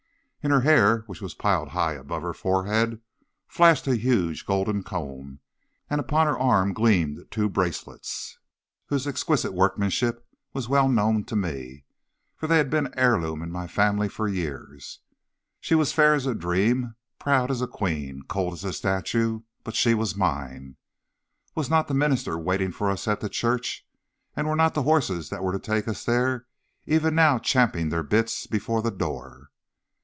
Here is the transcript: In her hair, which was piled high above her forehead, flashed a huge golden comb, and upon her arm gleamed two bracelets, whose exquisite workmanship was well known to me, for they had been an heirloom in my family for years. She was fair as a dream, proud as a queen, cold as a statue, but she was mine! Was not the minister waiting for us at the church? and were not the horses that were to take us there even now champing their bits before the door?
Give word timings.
In 0.43 0.49
her 0.49 0.61
hair, 0.61 1.01
which 1.05 1.21
was 1.21 1.35
piled 1.35 1.67
high 1.69 1.93
above 1.93 2.23
her 2.23 2.33
forehead, 2.33 2.99
flashed 3.47 3.85
a 3.85 3.95
huge 3.95 4.43
golden 4.43 4.81
comb, 4.81 5.39
and 5.87 6.01
upon 6.01 6.25
her 6.25 6.35
arm 6.35 6.73
gleamed 6.73 7.27
two 7.29 7.47
bracelets, 7.47 8.39
whose 8.87 9.05
exquisite 9.05 9.53
workmanship 9.53 10.25
was 10.51 10.67
well 10.67 10.89
known 10.89 11.25
to 11.25 11.35
me, 11.35 11.85
for 12.35 12.47
they 12.47 12.57
had 12.57 12.71
been 12.71 12.87
an 12.87 12.93
heirloom 12.97 13.43
in 13.43 13.51
my 13.51 13.67
family 13.67 14.09
for 14.09 14.27
years. 14.27 15.01
She 15.59 15.75
was 15.75 15.93
fair 15.93 16.15
as 16.15 16.25
a 16.25 16.33
dream, 16.33 16.95
proud 17.19 17.51
as 17.51 17.61
a 17.61 17.67
queen, 17.67 18.23
cold 18.27 18.53
as 18.53 18.63
a 18.63 18.73
statue, 18.73 19.41
but 19.63 19.75
she 19.75 19.93
was 19.93 20.15
mine! 20.15 20.75
Was 21.53 21.69
not 21.69 21.87
the 21.87 21.93
minister 21.93 22.35
waiting 22.35 22.71
for 22.71 22.89
us 22.89 23.07
at 23.07 23.19
the 23.19 23.29
church? 23.29 23.85
and 24.35 24.47
were 24.47 24.55
not 24.55 24.73
the 24.73 24.81
horses 24.81 25.29
that 25.29 25.43
were 25.43 25.51
to 25.53 25.59
take 25.59 25.87
us 25.87 26.03
there 26.03 26.47
even 26.87 27.13
now 27.13 27.37
champing 27.37 27.89
their 27.89 28.01
bits 28.01 28.47
before 28.47 28.81
the 28.81 28.89
door? 28.89 29.49